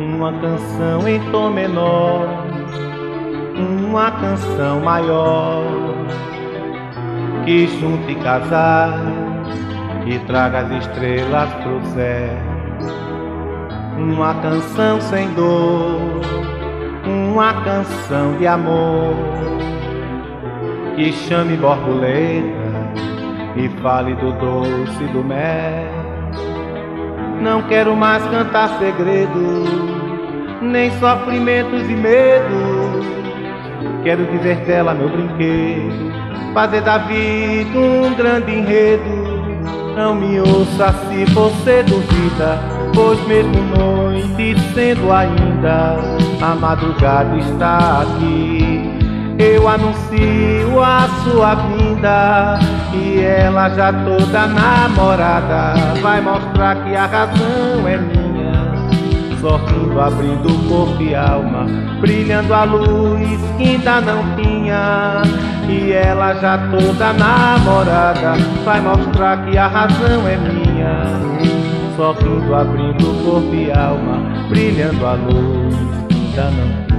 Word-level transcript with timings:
uma 0.00 0.32
canção 0.32 1.06
em 1.06 1.20
tom 1.30 1.50
menor, 1.50 2.26
uma 3.54 4.10
canção 4.12 4.80
maior 4.80 5.62
que 7.44 7.66
junte 7.66 8.14
casar 8.16 8.98
e 10.06 10.18
traga 10.20 10.60
as 10.60 10.70
estrelas 10.84 11.52
pro 11.62 11.84
céu. 11.92 12.50
Uma 13.98 14.34
canção 14.36 15.00
sem 15.02 15.28
dor, 15.34 16.20
uma 17.04 17.52
canção 17.62 18.38
de 18.38 18.46
amor 18.46 19.14
que 20.96 21.12
chame 21.12 21.56
borboleta 21.58 22.70
e 23.56 23.68
fale 23.82 24.14
do 24.14 24.32
doce 24.32 25.04
do 25.12 25.22
mel. 25.22 26.49
Não 27.40 27.62
quero 27.62 27.96
mais 27.96 28.22
cantar 28.26 28.78
segredos, 28.78 29.66
nem 30.60 30.90
sofrimentos 30.98 31.82
e 31.88 31.94
medos. 31.94 33.06
Quero 34.04 34.26
dizer 34.26 34.56
dela 34.66 34.92
meu 34.92 35.08
brinquedo, 35.08 36.12
fazer 36.52 36.82
da 36.82 36.98
vida 36.98 37.78
um 37.78 38.14
grande 38.14 38.52
enredo. 38.52 39.30
Não 39.96 40.14
me 40.14 40.38
ouça 40.38 40.92
se 40.92 41.24
você 41.32 41.82
duvida, 41.82 42.58
pois 42.94 43.18
mesmo 43.26 43.62
noite 43.74 44.60
sendo 44.74 45.10
ainda, 45.10 45.96
a 46.42 46.54
madrugada 46.54 47.38
está 47.38 48.02
aqui. 48.02 48.99
Eu 49.40 49.66
anuncio 49.66 50.82
a 50.82 51.08
sua 51.24 51.54
vinda 51.54 52.58
e 52.92 53.20
ela 53.20 53.70
já 53.70 53.90
toda 53.90 54.46
namorada 54.46 55.94
vai 56.02 56.20
mostrar 56.20 56.84
que 56.84 56.94
a 56.94 57.06
razão 57.06 57.88
é 57.88 57.96
minha. 57.96 58.52
Sorrindo, 59.40 59.98
abrindo 59.98 60.68
corpo 60.68 61.02
e 61.02 61.14
alma, 61.14 61.64
brilhando 62.02 62.52
a 62.52 62.64
luz 62.64 63.40
que 63.56 63.64
ainda 63.64 64.02
não 64.02 64.36
tinha. 64.36 65.22
E 65.66 65.90
ela 65.90 66.34
já 66.34 66.58
toda 66.70 67.14
namorada 67.14 68.34
vai 68.62 68.82
mostrar 68.82 69.46
que 69.46 69.56
a 69.56 69.68
razão 69.68 70.28
é 70.28 70.36
minha. 70.36 71.18
Sorrindo, 71.96 72.54
abrindo 72.54 73.24
corpo 73.24 73.54
e 73.54 73.72
alma, 73.72 74.18
brilhando 74.50 75.06
a 75.06 75.14
luz 75.14 75.74
ainda 76.10 76.50
não 76.50 76.89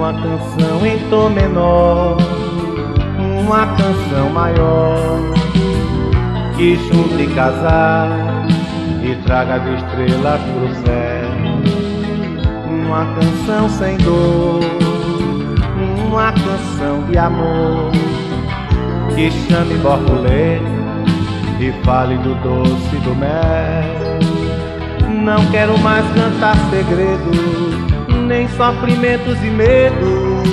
uma 0.00 0.14
canção 0.14 0.86
em 0.86 0.98
tom 1.10 1.28
menor, 1.28 2.16
uma 3.18 3.66
canção 3.76 4.30
maior, 4.30 5.20
que 6.56 6.74
junte 6.76 7.26
casar 7.34 8.08
e 9.02 9.14
traga 9.26 9.56
as 9.56 9.66
estrelas 9.66 10.40
pro 10.40 10.74
céu. 10.86 11.30
Uma 12.66 13.14
canção 13.14 13.68
sem 13.68 13.98
dor, 13.98 14.60
uma 16.06 16.32
canção 16.32 17.02
de 17.10 17.18
amor, 17.18 17.90
que 19.14 19.30
chame 19.30 19.74
borboleta 19.82 20.64
e 21.60 21.72
fale 21.84 22.16
do 22.16 22.34
doce 22.36 22.96
do 23.04 23.14
mel. 23.16 24.18
Não 25.22 25.44
quero 25.50 25.78
mais 25.80 26.06
cantar 26.14 26.56
segredos 26.70 27.89
nem 28.30 28.46
sofrimentos 28.50 29.42
e 29.42 29.50
medos. 29.50 30.48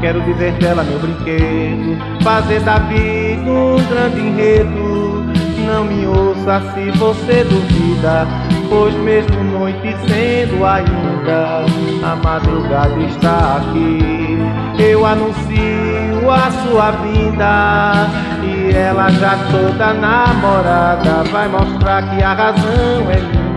Quero 0.00 0.20
viver 0.22 0.52
dela 0.54 0.82
meu 0.82 0.98
brinquedo, 0.98 1.96
fazer 2.22 2.60
da 2.60 2.78
vida 2.78 3.48
um 3.48 3.76
grande 3.88 4.20
enredo. 4.20 5.30
Não 5.64 5.84
me 5.84 6.04
ouça 6.04 6.60
se 6.74 6.90
você 6.98 7.44
duvida, 7.44 8.26
pois 8.68 8.92
mesmo 8.94 9.44
noite 9.44 9.94
sendo 10.08 10.64
ainda, 10.64 11.64
a 12.02 12.16
madrugada 12.16 13.00
está 13.04 13.58
aqui. 13.58 14.38
Eu 14.82 15.06
anuncio 15.06 16.28
a 16.28 16.50
sua 16.50 16.90
vinda 16.90 18.08
e 18.42 18.74
ela 18.74 19.08
já 19.10 19.38
toda 19.52 19.94
namorada 19.94 21.22
vai 21.30 21.46
mostrar 21.46 22.02
que 22.10 22.20
a 22.20 22.32
razão 22.32 23.10
é 23.10 23.20
minha 23.20 23.49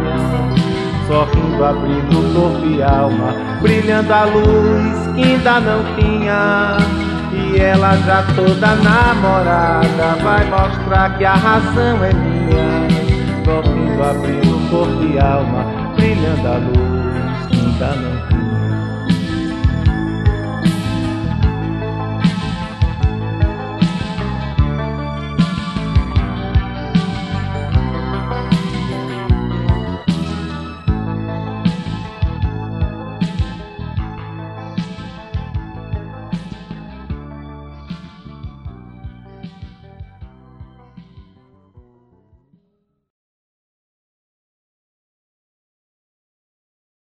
sorrindo, 1.08 1.64
abrindo 1.64 2.34
corpo 2.34 2.66
e 2.66 2.82
alma, 2.82 3.34
brilhando 3.62 4.14
a 4.14 4.24
luz 4.26 5.16
que 5.16 5.24
ainda 5.24 5.60
não 5.60 5.84
tinha. 5.96 6.78
E 7.32 7.60
ela 7.60 7.96
já 7.98 8.24
toda 8.36 8.76
namorada 8.76 10.16
vai 10.24 10.46
mostrar 10.50 11.18
que 11.18 11.26
a 11.26 11.34
razão 11.34 12.04
é 12.04 12.14
minha. 12.14 12.88
Sorrindo, 13.44 14.04
abrindo 14.04 14.70
corpo 14.70 15.04
e 15.04 15.20
alma, 15.20 15.66
brilhando 15.96 16.48
a 16.48 16.58
luz 16.58 17.48
que 17.48 17.58
ainda 17.58 17.96
não 17.96 18.28
tinha. 18.28 18.43